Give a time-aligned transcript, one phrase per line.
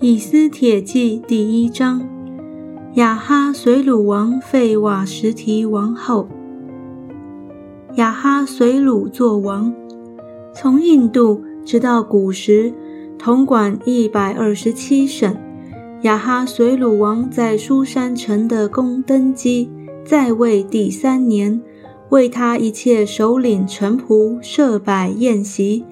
[0.00, 2.08] 以斯帖记第一章：
[2.94, 6.28] 亚哈随鲁王废瓦什提王后。
[7.96, 9.74] 亚哈随鲁作王，
[10.54, 12.72] 从印度直到古时，
[13.18, 15.36] 统管一百二十七省。
[16.02, 19.68] 亚哈随鲁王在苏山城的宫登基，
[20.04, 21.60] 在位第三年，
[22.10, 25.84] 为他一切首领臣仆设摆宴席，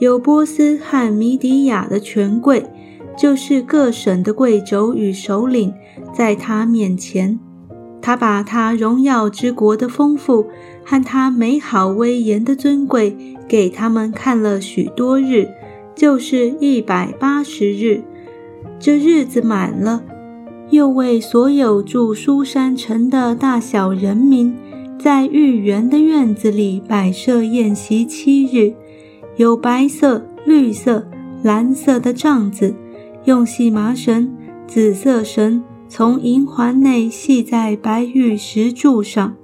[0.00, 2.66] 有波斯和米底亚的权贵。
[3.18, 5.74] 就是各省的贵胄与首领，
[6.14, 7.40] 在他面前，
[8.00, 10.46] 他把他荣耀之国的丰富
[10.84, 13.16] 和他美好威严的尊贵
[13.48, 15.48] 给他们看了许多日，
[15.96, 18.02] 就是一百八十日。
[18.78, 20.04] 这日子满了，
[20.70, 24.54] 又为所有住苏山城的大小人民，
[24.96, 28.74] 在御园的院子里摆设宴席七日，
[29.36, 31.08] 有白色、绿色、
[31.42, 32.72] 蓝色的帐子。
[33.24, 34.32] 用细麻绳、
[34.66, 39.34] 紫色绳从银环内系在白玉石柱上，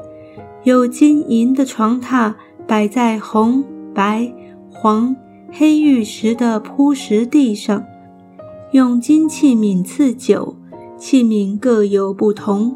[0.63, 2.35] 有金银的床榻
[2.67, 3.65] 摆在红、
[3.95, 4.33] 白、
[4.71, 5.15] 黄、
[5.51, 7.85] 黑玉石的铺石地上，
[8.73, 10.57] 用金器皿赐酒，
[10.99, 12.75] 器皿各有不同，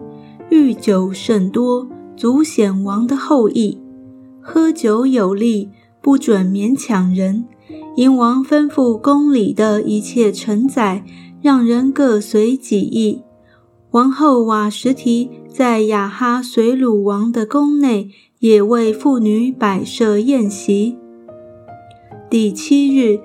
[0.51, 3.79] 御酒甚多，足显王的后裔。
[4.41, 7.45] 喝酒有力，不准勉强人。
[7.97, 11.05] 因王吩咐宫里的一切臣宰，
[11.43, 13.23] 让人各随己意。
[13.91, 20.97] 王后瓦什提在雅哈随鲁王的宫内，也为妇女摆设宴席。
[22.31, 23.19] 第七日，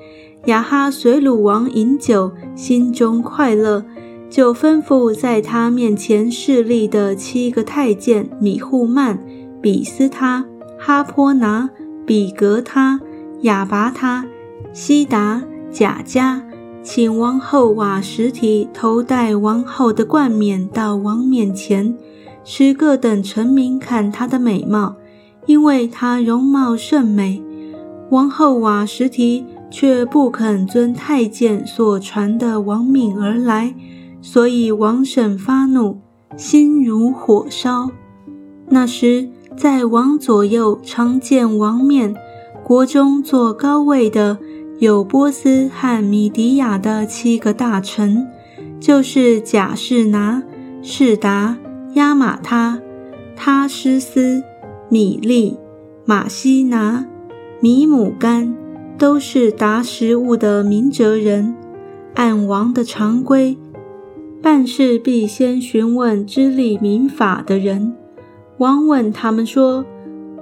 [0.45, 3.85] 雅哈随鲁王饮酒，心中快乐，
[4.29, 9.21] 就吩咐在他面前侍立的七个太监米户曼、
[9.61, 10.45] 比斯他、
[10.79, 11.69] 哈坡拿、
[12.05, 13.01] 比格他、
[13.41, 14.25] 亚拔他。
[14.71, 16.43] 西达贾家
[16.81, 21.95] 请王后瓦什提头戴王后的冠冕到王面前，
[22.43, 24.95] 使各等臣民看她的美貌，
[25.45, 27.41] 因为她容貌甚美。
[28.09, 33.73] 王后瓦什提却不肯遵太监所传的王命而来，
[34.21, 35.99] 所以王婶发怒，
[36.35, 37.89] 心如火烧。
[38.67, 42.15] 那时在王左右常见王面，
[42.63, 44.37] 国中坐高位的。
[44.79, 48.27] 有波斯和米迪亚的七个大臣，
[48.81, 50.43] 就是贾士拿、
[50.81, 51.57] 士达、
[51.93, 52.81] 亚玛他、
[53.33, 54.43] 他施斯、
[54.89, 55.57] 米利、
[56.03, 57.05] 马西拿、
[57.61, 58.53] 米姆干，
[58.97, 61.55] 都是达食物的明哲人。
[62.15, 63.57] 按王的常规，
[64.41, 67.95] 办事必先询问知礼民法的人。
[68.57, 69.85] 王问他们说：“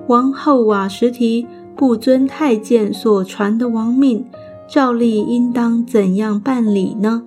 [0.08, 1.46] 王后瓦什提。”
[1.82, 4.24] 不遵太监所传的王命，
[4.70, 7.24] 照例应当怎样办理呢？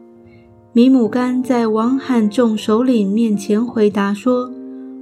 [0.72, 4.52] 米姆干在王罕众首领面前回答说：“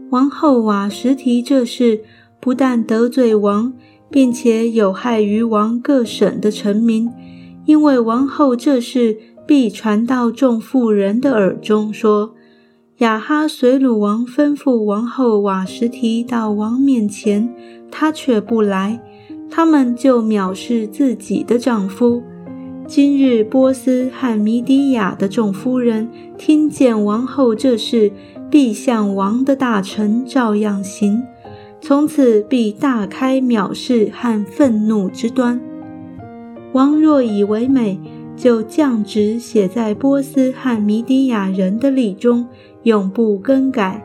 [0.08, 2.00] 王后瓦什提这事
[2.40, 3.74] 不但得罪王，
[4.10, 7.10] 并且有害于王各省的臣民，
[7.66, 12.32] 因为王后这事必传到众妇人的耳中，说
[13.00, 17.54] 雅哈随鲁王吩咐王后瓦什提到王面前，
[17.90, 18.98] 她却不来。”
[19.54, 22.22] 他们就藐视自己的丈夫。
[22.86, 26.08] 今日波斯和米底亚的众夫人
[26.38, 28.10] 听见王后这事，
[28.50, 31.22] 必向王的大臣照样行，
[31.82, 35.60] 从此必大开藐视和愤怒之端。
[36.72, 38.00] 王若以为美，
[38.34, 42.46] 就降旨写在波斯和米底亚人的礼中，
[42.84, 44.02] 永不更改，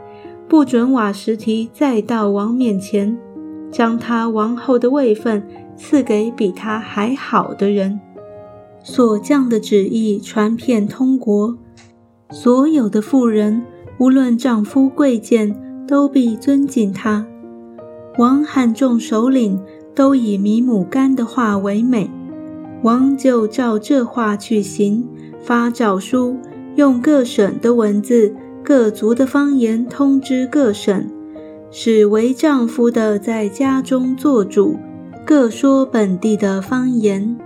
[0.50, 3.18] 不准瓦什提再到王面前。
[3.72, 5.44] 将他王后的位分
[5.76, 8.00] 赐给比他还好的人，
[8.84, 11.58] 所降的旨意传遍通国，
[12.32, 13.62] 所有的妇人
[14.00, 15.56] 无论丈夫贵贱，
[15.88, 17.26] 都必尊敬他。
[18.18, 19.62] 王和众首领
[19.94, 22.10] 都以米姆干的话为美，
[22.82, 25.08] 王就照这话去行，
[25.40, 26.38] 发诏书，
[26.76, 31.08] 用各省的文字、各族的方言通知各省。
[31.70, 34.78] 是为丈夫的在家中做主，
[35.26, 37.38] 各说本地的方言。